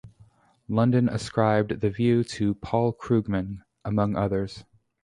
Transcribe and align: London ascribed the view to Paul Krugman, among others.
London 0.67 1.07
ascribed 1.07 1.79
the 1.81 1.91
view 1.91 2.23
to 2.23 2.55
Paul 2.55 2.91
Krugman, 2.91 3.61
among 3.85 4.15
others. 4.15 4.63